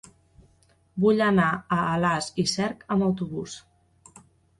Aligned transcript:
Vull 1.03 1.19
anar 1.25 1.49
a 1.77 1.77
Alàs 1.97 2.29
i 2.45 2.45
Cerc 2.53 2.81
amb 2.97 3.07
autobús. 3.09 3.59